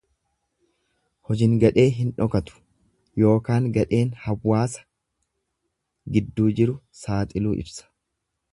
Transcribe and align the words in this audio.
Hojin 1.29 1.51
gadhee 1.63 1.85
hin 1.97 2.09
dhokatu 2.21 2.55
ykn 3.33 3.67
gadheen 3.77 4.09
hawwaasa 4.23 4.87
gidduu 6.17 6.51
jiru 6.61 6.79
saaxiluu 7.03 7.57
ibsa. 7.67 7.87